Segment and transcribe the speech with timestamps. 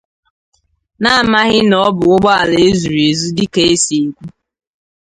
[1.01, 4.25] n'amaghị na ọ bụ ụgbọala e zùrù ezu dịka e si ekwu